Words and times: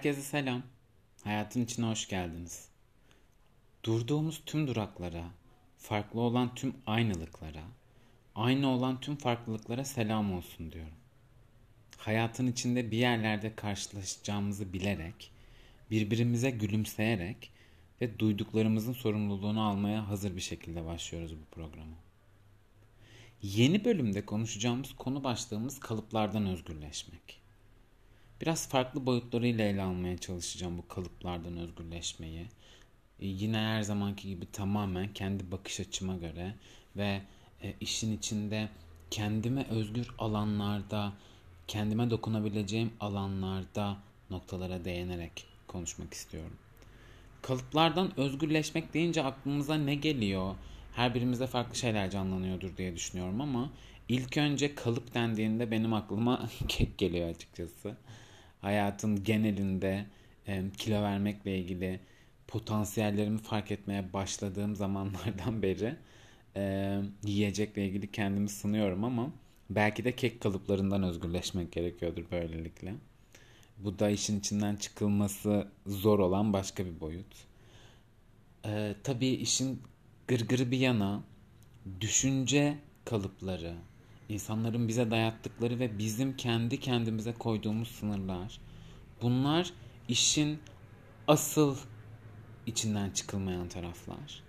Herkese 0.00 0.22
selam. 0.22 0.62
Hayatın 1.24 1.64
içine 1.64 1.86
hoş 1.86 2.08
geldiniz. 2.08 2.68
Durduğumuz 3.84 4.42
tüm 4.46 4.66
duraklara, 4.66 5.24
farklı 5.78 6.20
olan 6.20 6.54
tüm 6.54 6.74
aynılıklara, 6.86 7.62
aynı 8.34 8.68
olan 8.68 9.00
tüm 9.00 9.16
farklılıklara 9.16 9.84
selam 9.84 10.32
olsun 10.32 10.72
diyorum. 10.72 10.94
Hayatın 11.96 12.46
içinde 12.46 12.90
bir 12.90 12.96
yerlerde 12.96 13.54
karşılaşacağımızı 13.54 14.72
bilerek, 14.72 15.32
birbirimize 15.90 16.50
gülümseyerek 16.50 17.50
ve 18.00 18.18
duyduklarımızın 18.18 18.92
sorumluluğunu 18.92 19.62
almaya 19.62 20.08
hazır 20.08 20.36
bir 20.36 20.40
şekilde 20.40 20.86
başlıyoruz 20.86 21.32
bu 21.32 21.44
programı. 21.54 21.96
Yeni 23.42 23.84
bölümde 23.84 24.26
konuşacağımız 24.26 24.94
konu 24.94 25.24
başlığımız 25.24 25.80
kalıplardan 25.80 26.46
özgürleşmek. 26.46 27.40
Biraz 28.40 28.68
farklı 28.68 29.06
boyutlarıyla 29.06 29.64
ele 29.64 29.82
almaya 29.82 30.18
çalışacağım 30.18 30.78
bu 30.78 30.88
kalıplardan 30.88 31.56
özgürleşmeyi. 31.56 32.46
E, 33.20 33.26
yine 33.26 33.56
her 33.58 33.82
zamanki 33.82 34.28
gibi 34.28 34.46
tamamen 34.52 35.12
kendi 35.12 35.50
bakış 35.50 35.80
açıma 35.80 36.16
göre 36.16 36.54
ve 36.96 37.22
e, 37.62 37.74
işin 37.80 38.16
içinde 38.16 38.68
kendime 39.10 39.66
özgür 39.70 40.08
alanlarda, 40.18 41.12
kendime 41.66 42.10
dokunabileceğim 42.10 42.92
alanlarda 43.00 43.96
noktalara 44.30 44.84
değinerek 44.84 45.46
konuşmak 45.66 46.14
istiyorum. 46.14 46.56
Kalıplardan 47.42 48.20
özgürleşmek 48.20 48.94
deyince 48.94 49.22
aklımıza 49.22 49.74
ne 49.74 49.94
geliyor? 49.94 50.54
Her 50.92 51.14
birimize 51.14 51.46
farklı 51.46 51.76
şeyler 51.76 52.10
canlanıyordur 52.10 52.76
diye 52.76 52.96
düşünüyorum 52.96 53.40
ama 53.40 53.70
ilk 54.08 54.36
önce 54.36 54.74
kalıp 54.74 55.14
dendiğinde 55.14 55.70
benim 55.70 55.94
aklıma 55.94 56.48
kek 56.68 56.98
geliyor 56.98 57.28
açıkçası. 57.28 57.96
Hayatın 58.60 59.24
genelinde 59.24 60.06
e, 60.46 60.64
kilo 60.78 61.02
vermekle 61.02 61.58
ilgili 61.58 62.00
potansiyellerimi 62.48 63.38
fark 63.38 63.70
etmeye 63.70 64.12
başladığım 64.12 64.76
zamanlardan 64.76 65.62
beri 65.62 65.96
e, 66.56 66.96
yiyecekle 67.24 67.86
ilgili 67.86 68.12
kendimi 68.12 68.48
sınıyorum 68.48 69.04
ama 69.04 69.32
belki 69.70 70.04
de 70.04 70.16
kek 70.16 70.40
kalıplarından 70.40 71.02
özgürleşmek 71.02 71.72
gerekiyordur 71.72 72.24
böylelikle. 72.30 72.94
Bu 73.78 73.98
da 73.98 74.10
işin 74.10 74.38
içinden 74.40 74.76
çıkılması 74.76 75.68
zor 75.86 76.18
olan 76.18 76.52
başka 76.52 76.86
bir 76.86 77.00
boyut. 77.00 77.46
Ee, 78.64 78.94
tabii 79.04 79.28
işin 79.28 79.82
gırgırı 80.28 80.70
bir 80.70 80.78
yana 80.78 81.22
düşünce 82.00 82.78
kalıpları, 83.04 83.74
insanların 84.30 84.88
bize 84.88 85.10
dayattıkları 85.10 85.78
ve 85.78 85.98
bizim 85.98 86.36
kendi 86.36 86.80
kendimize 86.80 87.32
koyduğumuz 87.32 87.88
sınırlar. 87.88 88.60
Bunlar 89.22 89.72
işin 90.08 90.58
asıl 91.28 91.76
içinden 92.66 93.10
çıkılmayan 93.10 93.68
taraflar. 93.68 94.42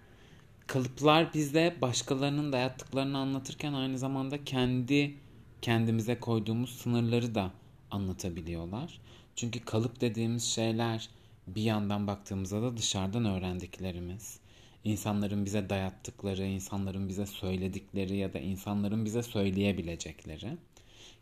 Kalıplar 0.67 1.33
bize 1.33 1.77
başkalarının 1.81 2.53
dayattıklarını 2.53 3.17
anlatırken 3.17 3.73
aynı 3.73 3.97
zamanda 3.97 4.43
kendi 4.43 5.15
kendimize 5.61 6.19
koyduğumuz 6.19 6.77
sınırları 6.77 7.35
da 7.35 7.51
anlatabiliyorlar. 7.91 8.99
Çünkü 9.35 9.59
kalıp 9.59 10.01
dediğimiz 10.01 10.43
şeyler 10.43 11.09
bir 11.47 11.61
yandan 11.61 12.07
baktığımızda 12.07 12.61
da 12.61 12.77
dışarıdan 12.77 13.25
öğrendiklerimiz. 13.25 14.39
İnsanların 14.83 15.45
bize 15.45 15.69
dayattıkları, 15.69 16.45
insanların 16.45 17.09
bize 17.09 17.25
söyledikleri 17.25 18.17
ya 18.17 18.33
da 18.33 18.39
insanların 18.39 19.05
bize 19.05 19.23
söyleyebilecekleri. 19.23 20.57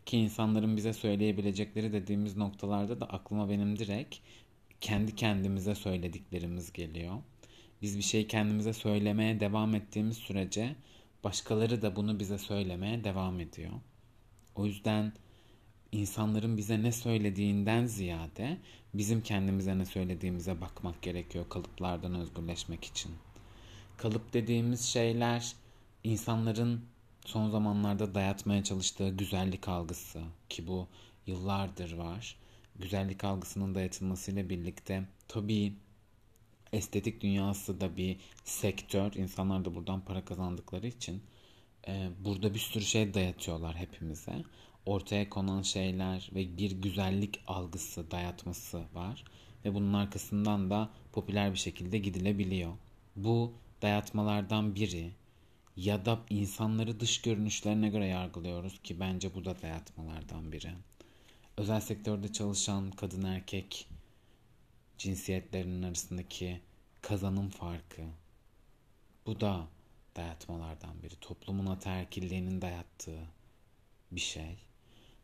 Ki 0.06 0.18
insanların 0.18 0.76
bize 0.76 0.92
söyleyebilecekleri 0.92 1.92
dediğimiz 1.92 2.36
noktalarda 2.36 3.00
da 3.00 3.06
aklıma 3.06 3.48
benim 3.48 3.78
direkt 3.78 4.16
kendi 4.80 5.14
kendimize 5.14 5.74
söylediklerimiz 5.74 6.72
geliyor. 6.72 7.16
Biz 7.82 7.98
bir 7.98 8.02
şeyi 8.02 8.26
kendimize 8.26 8.72
söylemeye 8.72 9.40
devam 9.40 9.74
ettiğimiz 9.74 10.16
sürece 10.16 10.76
başkaları 11.24 11.82
da 11.82 11.96
bunu 11.96 12.20
bize 12.20 12.38
söylemeye 12.38 13.04
devam 13.04 13.40
ediyor. 13.40 13.72
O 14.54 14.66
yüzden 14.66 15.12
insanların 15.92 16.56
bize 16.56 16.82
ne 16.82 16.92
söylediğinden 16.92 17.86
ziyade 17.86 18.58
bizim 18.94 19.20
kendimize 19.20 19.78
ne 19.78 19.84
söylediğimize 19.84 20.60
bakmak 20.60 21.02
gerekiyor 21.02 21.48
kalıplardan 21.48 22.14
özgürleşmek 22.14 22.84
için. 22.84 23.12
Kalıp 24.00 24.32
dediğimiz 24.32 24.80
şeyler 24.84 25.54
insanların 26.04 26.84
son 27.24 27.50
zamanlarda 27.50 28.14
dayatmaya 28.14 28.64
çalıştığı 28.64 29.08
güzellik 29.08 29.68
algısı 29.68 30.22
ki 30.48 30.66
bu 30.66 30.88
yıllardır 31.26 31.92
var. 31.92 32.36
Güzellik 32.78 33.24
algısının 33.24 33.74
dayatılmasıyla 33.74 34.48
birlikte 34.48 35.04
tabii 35.28 35.74
estetik 36.72 37.20
dünyası 37.20 37.80
da 37.80 37.96
bir 37.96 38.16
sektör. 38.44 39.12
İnsanlar 39.12 39.64
da 39.64 39.74
buradan 39.74 40.00
para 40.00 40.24
kazandıkları 40.24 40.86
için 40.86 41.22
e, 41.88 42.10
burada 42.24 42.54
bir 42.54 42.58
sürü 42.58 42.84
şey 42.84 43.14
dayatıyorlar 43.14 43.76
hepimize 43.76 44.44
ortaya 44.86 45.30
konan 45.30 45.62
şeyler 45.62 46.30
ve 46.34 46.56
bir 46.56 46.70
güzellik 46.70 47.40
algısı 47.46 48.10
dayatması 48.10 48.82
var 48.94 49.24
ve 49.64 49.74
bunun 49.74 49.92
arkasından 49.92 50.70
da 50.70 50.90
popüler 51.12 51.52
bir 51.52 51.58
şekilde 51.58 51.98
gidilebiliyor. 51.98 52.72
Bu 53.16 53.52
dayatmalardan 53.82 54.74
biri 54.74 55.12
ya 55.76 56.04
da 56.04 56.20
insanları 56.30 57.00
dış 57.00 57.22
görünüşlerine 57.22 57.88
göre 57.88 58.06
yargılıyoruz 58.06 58.82
ki 58.82 59.00
bence 59.00 59.34
bu 59.34 59.44
da 59.44 59.62
dayatmalardan 59.62 60.52
biri. 60.52 60.72
Özel 61.56 61.80
sektörde 61.80 62.32
çalışan 62.32 62.90
kadın 62.90 63.22
erkek 63.22 63.88
cinsiyetlerinin 64.98 65.82
arasındaki 65.82 66.60
kazanım 67.02 67.48
farkı. 67.48 68.02
Bu 69.26 69.40
da 69.40 69.66
dayatmalardan 70.16 71.02
biri. 71.02 71.14
Toplumun 71.20 71.66
ataerkilliğinin 71.66 72.62
dayattığı 72.62 73.20
bir 74.12 74.20
şey 74.20 74.56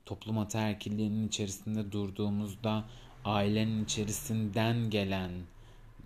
toplum 0.07 0.39
ataerkilliğinin 0.39 1.29
içerisinde 1.29 1.93
durduğumuzda 1.93 2.85
ailenin 3.25 3.85
içerisinden 3.85 4.91
gelen 4.91 5.31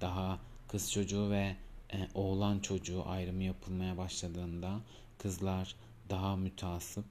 daha 0.01 0.39
kız 0.69 0.93
çocuğu 0.93 1.31
ve 1.31 1.57
oğlan 2.15 2.59
çocuğu 2.59 3.03
ayrımı 3.07 3.43
yapılmaya 3.43 3.97
başladığında 3.97 4.81
kızlar 5.19 5.75
daha 6.11 6.37
mütasip, 6.37 7.05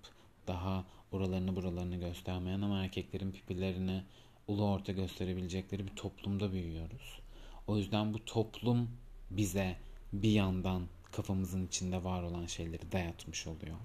daha 0.48 0.86
oralarını 1.12 1.56
buralarını 1.56 1.96
göstermeyen 1.96 2.62
ama 2.62 2.84
erkeklerin 2.84 3.32
pipilerini 3.32 4.04
ulu 4.48 4.66
orta 4.66 4.92
gösterebilecekleri 4.92 5.88
bir 5.88 5.96
toplumda 5.96 6.52
büyüyoruz. 6.52 7.20
O 7.68 7.78
yüzden 7.78 8.14
bu 8.14 8.26
toplum 8.26 8.90
bize 9.32 9.78
bir 10.14 10.32
yandan 10.32 10.88
kafamızın 11.12 11.68
içinde 11.68 12.04
var 12.04 12.24
olan 12.24 12.46
şeyleri 12.46 12.92
dayatmış 12.92 13.48
oluyor. 13.48 13.78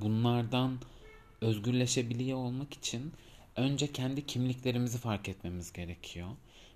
Bunlardan 0.00 0.78
özgürleşebiliyor 1.40 2.38
olmak 2.38 2.74
için 2.74 3.12
önce 3.56 3.92
kendi 3.92 4.26
kimliklerimizi 4.26 4.98
fark 4.98 5.28
etmemiz 5.28 5.72
gerekiyor. 5.72 6.28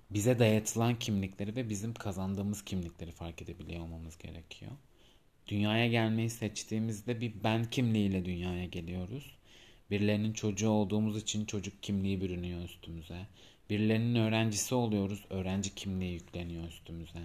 Bize 0.09 0.39
dayatılan 0.39 0.99
kimlikleri 0.99 1.55
ve 1.55 1.69
bizim 1.69 1.93
kazandığımız 1.93 2.65
kimlikleri 2.65 3.11
fark 3.11 3.41
edebiliyor 3.41 3.81
olmamız 3.81 4.17
gerekiyor. 4.17 4.71
Dünyaya 5.47 5.87
gelmeyi 5.87 6.29
seçtiğimizde 6.29 7.21
bir 7.21 7.33
ben 7.43 7.69
kimliğiyle 7.69 8.25
dünyaya 8.25 8.65
geliyoruz. 8.65 9.35
Birilerinin 9.91 10.33
çocuğu 10.33 10.69
olduğumuz 10.69 11.17
için 11.17 11.45
çocuk 11.45 11.83
kimliği 11.83 12.21
bürünüyor 12.21 12.63
üstümüze. 12.63 13.27
Birilerinin 13.69 14.15
öğrencisi 14.15 14.75
oluyoruz, 14.75 15.25
öğrenci 15.29 15.75
kimliği 15.75 16.13
yükleniyor 16.13 16.67
üstümüze. 16.67 17.23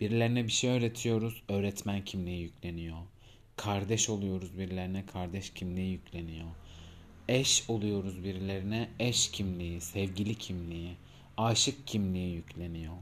Birilerine 0.00 0.46
bir 0.46 0.52
şey 0.52 0.70
öğretiyoruz, 0.70 1.42
öğretmen 1.48 2.04
kimliği 2.04 2.42
yükleniyor. 2.42 2.98
Kardeş 3.56 4.08
oluyoruz 4.08 4.58
birilerine, 4.58 5.06
kardeş 5.06 5.50
kimliği 5.50 5.92
yükleniyor 5.92 6.48
eş 7.28 7.70
oluyoruz 7.70 8.24
birilerine. 8.24 8.88
Eş 8.98 9.30
kimliği, 9.30 9.80
sevgili 9.80 10.34
kimliği, 10.34 10.90
aşık 11.38 11.86
kimliği 11.86 12.34
yükleniyor. 12.34 12.94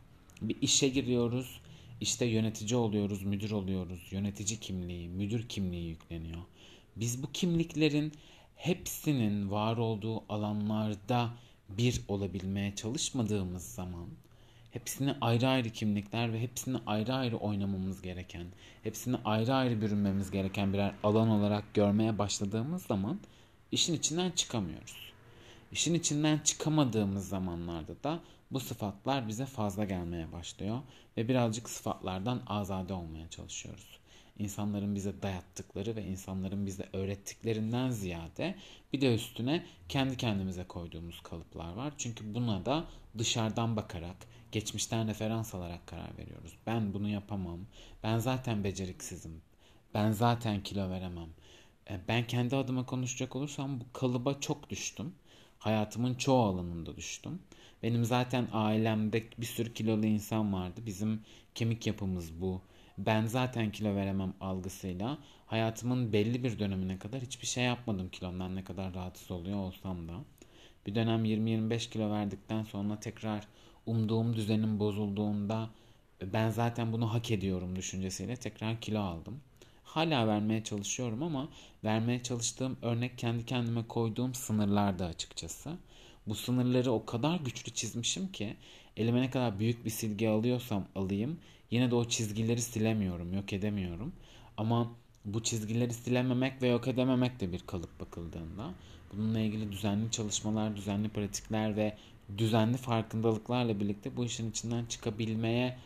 Bir 0.42 0.56
işe 0.62 0.88
giriyoruz. 0.88 1.60
işte 2.00 2.24
yönetici 2.24 2.76
oluyoruz, 2.76 3.22
müdür 3.22 3.50
oluyoruz. 3.50 4.08
Yönetici 4.10 4.60
kimliği, 4.60 5.08
müdür 5.08 5.48
kimliği 5.48 5.88
yükleniyor. 5.88 6.42
Biz 6.96 7.22
bu 7.22 7.32
kimliklerin 7.32 8.12
hepsinin 8.56 9.50
var 9.50 9.76
olduğu 9.76 10.32
alanlarda 10.32 11.30
bir 11.68 12.00
olabilmeye 12.08 12.74
çalışmadığımız 12.74 13.62
zaman 13.62 14.08
hepsini 14.70 15.14
ayrı 15.20 15.48
ayrı 15.48 15.70
kimlikler 15.70 16.32
ve 16.32 16.40
hepsini 16.40 16.76
ayrı 16.86 17.14
ayrı 17.14 17.36
oynamamız 17.36 18.02
gereken, 18.02 18.46
hepsini 18.82 19.16
ayrı 19.24 19.54
ayrı 19.54 19.80
bürünmemiz 19.80 20.30
gereken 20.30 20.72
birer 20.72 20.94
alan 21.02 21.28
olarak 21.28 21.74
görmeye 21.74 22.18
başladığımız 22.18 22.82
zaman 22.82 23.20
işin 23.72 23.94
içinden 23.94 24.30
çıkamıyoruz. 24.30 25.12
İşin 25.72 25.94
içinden 25.94 26.38
çıkamadığımız 26.38 27.28
zamanlarda 27.28 28.02
da 28.04 28.20
bu 28.50 28.60
sıfatlar 28.60 29.28
bize 29.28 29.46
fazla 29.46 29.84
gelmeye 29.84 30.32
başlıyor 30.32 30.78
ve 31.16 31.28
birazcık 31.28 31.70
sıfatlardan 31.70 32.42
azade 32.46 32.92
olmaya 32.92 33.30
çalışıyoruz. 33.30 33.98
insanların 34.38 34.94
bize 34.94 35.22
dayattıkları 35.22 35.96
ve 35.96 36.04
insanların 36.04 36.66
bize 36.66 36.88
öğrettiklerinden 36.92 37.90
ziyade 37.90 38.54
bir 38.92 39.00
de 39.00 39.14
üstüne 39.14 39.66
kendi 39.88 40.16
kendimize 40.16 40.64
koyduğumuz 40.64 41.20
kalıplar 41.20 41.72
var. 41.72 41.92
Çünkü 41.98 42.34
buna 42.34 42.66
da 42.66 42.84
dışarıdan 43.18 43.76
bakarak, 43.76 44.16
geçmişten 44.52 45.08
referans 45.08 45.54
alarak 45.54 45.86
karar 45.86 46.18
veriyoruz. 46.18 46.56
Ben 46.66 46.94
bunu 46.94 47.08
yapamam. 47.08 47.60
Ben 48.02 48.18
zaten 48.18 48.64
beceriksizim. 48.64 49.42
Ben 49.94 50.12
zaten 50.12 50.62
kilo 50.62 50.90
veremem. 50.90 51.28
E, 51.90 52.00
ben 52.08 52.26
kendi 52.26 52.56
adıma 52.56 52.86
konuşacak 52.86 53.36
olursam 53.36 53.80
bu 53.80 53.84
kalıba 53.92 54.40
çok 54.40 54.70
düştüm. 54.70 55.14
Hayatımın 55.66 56.14
çoğu 56.14 56.42
alanında 56.42 56.96
düştüm. 56.96 57.38
Benim 57.82 58.04
zaten 58.04 58.48
ailemde 58.52 59.24
bir 59.38 59.46
sürü 59.46 59.74
kilolu 59.74 60.06
insan 60.06 60.52
vardı. 60.52 60.80
Bizim 60.86 61.20
kemik 61.54 61.86
yapımız 61.86 62.40
bu. 62.40 62.60
Ben 62.98 63.26
zaten 63.26 63.72
kilo 63.72 63.94
veremem 63.94 64.34
algısıyla 64.40 65.18
hayatımın 65.46 66.12
belli 66.12 66.44
bir 66.44 66.58
dönemine 66.58 66.98
kadar 66.98 67.20
hiçbir 67.20 67.46
şey 67.46 67.64
yapmadım 67.64 68.08
kilomdan 68.08 68.56
ne 68.56 68.64
kadar 68.64 68.94
rahatsız 68.94 69.30
oluyor 69.30 69.58
olsam 69.58 70.08
da. 70.08 70.12
Bir 70.86 70.94
dönem 70.94 71.24
20-25 71.24 71.90
kilo 71.90 72.10
verdikten 72.10 72.64
sonra 72.64 73.00
tekrar 73.00 73.48
umduğum 73.86 74.36
düzenim 74.36 74.78
bozulduğunda 74.80 75.70
ben 76.22 76.48
zaten 76.48 76.92
bunu 76.92 77.14
hak 77.14 77.30
ediyorum 77.30 77.76
düşüncesiyle 77.76 78.36
tekrar 78.36 78.80
kilo 78.80 79.00
aldım. 79.00 79.40
Hala 79.96 80.28
vermeye 80.28 80.64
çalışıyorum 80.64 81.22
ama 81.22 81.48
vermeye 81.84 82.22
çalıştığım 82.22 82.76
örnek 82.82 83.18
kendi 83.18 83.46
kendime 83.46 83.86
koyduğum 83.88 84.34
sınırlarda 84.34 85.06
açıkçası. 85.06 85.72
Bu 86.26 86.34
sınırları 86.34 86.92
o 86.92 87.06
kadar 87.06 87.40
güçlü 87.40 87.72
çizmişim 87.72 88.32
ki 88.32 88.56
elime 88.96 89.22
ne 89.22 89.30
kadar 89.30 89.58
büyük 89.58 89.84
bir 89.84 89.90
silgi 89.90 90.28
alıyorsam 90.28 90.84
alayım 90.94 91.38
yine 91.70 91.90
de 91.90 91.94
o 91.94 92.04
çizgileri 92.04 92.62
silemiyorum, 92.62 93.34
yok 93.34 93.52
edemiyorum. 93.52 94.12
Ama 94.56 94.92
bu 95.24 95.42
çizgileri 95.42 95.94
silememek 95.94 96.62
ve 96.62 96.68
yok 96.68 96.88
edememek 96.88 97.40
de 97.40 97.52
bir 97.52 97.60
kalıp 97.60 98.00
bakıldığında. 98.00 98.70
Bununla 99.12 99.40
ilgili 99.40 99.72
düzenli 99.72 100.10
çalışmalar, 100.10 100.76
düzenli 100.76 101.08
pratikler 101.08 101.76
ve 101.76 101.96
düzenli 102.38 102.76
farkındalıklarla 102.76 103.80
birlikte 103.80 104.16
bu 104.16 104.24
işin 104.24 104.50
içinden 104.50 104.84
çıkabilmeye 104.84 105.78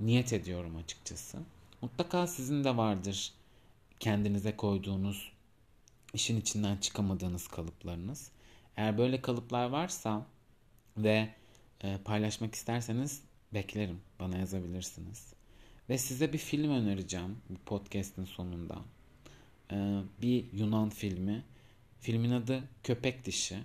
niyet 0.00 0.32
ediyorum 0.32 0.76
açıkçası. 0.76 1.38
Mutlaka 1.82 2.26
sizin 2.26 2.64
de 2.64 2.76
vardır 2.76 3.32
kendinize 4.00 4.56
koyduğunuz 4.56 5.32
işin 6.14 6.40
içinden 6.40 6.76
çıkamadığınız 6.76 7.48
kalıplarınız. 7.48 8.30
Eğer 8.76 8.98
böyle 8.98 9.22
kalıplar 9.22 9.68
varsa 9.68 10.26
ve 10.96 11.28
e, 11.80 11.98
paylaşmak 12.04 12.54
isterseniz 12.54 13.22
beklerim. 13.54 14.00
Bana 14.20 14.38
yazabilirsiniz. 14.38 15.32
Ve 15.88 15.98
size 15.98 16.32
bir 16.32 16.38
film 16.38 16.70
önereceğim 16.70 17.36
bu 17.48 17.58
podcast'in 17.66 18.24
sonunda. 18.24 18.78
E, 19.70 20.00
bir 20.22 20.52
Yunan 20.52 20.90
filmi. 20.90 21.44
Filmin 22.00 22.30
adı 22.30 22.64
Köpek 22.82 23.26
Dişi. 23.26 23.58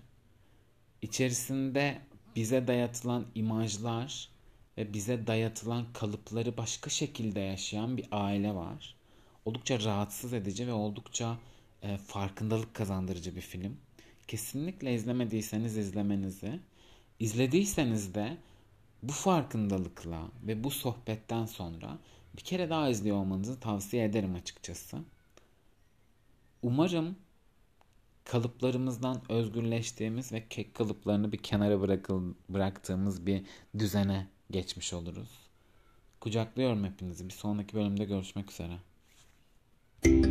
İçerisinde 1.01 2.01
bize 2.35 2.67
dayatılan 2.67 3.25
imajlar 3.35 4.29
ve 4.77 4.93
bize 4.93 5.27
dayatılan 5.27 5.85
kalıpları 5.93 6.57
başka 6.57 6.89
şekilde 6.89 7.39
yaşayan 7.39 7.97
bir 7.97 8.07
aile 8.11 8.55
var. 8.55 8.98
Oldukça 9.49 9.79
rahatsız 9.79 10.33
edici 10.33 10.67
ve 10.67 10.73
oldukça 10.73 11.37
e, 11.83 11.97
farkındalık 11.97 12.73
kazandırıcı 12.73 13.35
bir 13.35 13.41
film. 13.41 13.77
Kesinlikle 14.27 14.93
izlemediyseniz 14.93 15.77
izlemenizi, 15.77 16.59
izlediyseniz 17.19 18.15
de 18.15 18.37
bu 19.03 19.11
farkındalıkla 19.11 20.27
ve 20.43 20.63
bu 20.63 20.71
sohbetten 20.71 21.45
sonra 21.45 21.97
bir 22.37 22.41
kere 22.41 22.69
daha 22.69 22.89
izliyor 22.89 23.17
olmanızı 23.17 23.59
tavsiye 23.59 24.05
ederim 24.05 24.35
açıkçası. 24.35 24.97
Umarım 26.63 27.15
kalıplarımızdan 28.23 29.31
özgürleştiğimiz 29.31 30.31
ve 30.31 30.47
kek 30.47 30.73
kalıplarını 30.73 31.31
bir 31.31 31.37
kenara 31.37 31.81
bırakıl, 31.81 32.33
bıraktığımız 32.49 33.25
bir 33.25 33.43
düzene 33.79 34.27
geçmiş 34.51 34.93
oluruz. 34.93 35.29
Kucaklıyorum 36.19 36.83
hepinizi. 36.83 37.25
Bir 37.25 37.33
sonraki 37.33 37.73
bölümde 37.73 38.05
görüşmek 38.05 38.51
üzere. 38.51 38.88
thank 40.03 40.25
you 40.25 40.28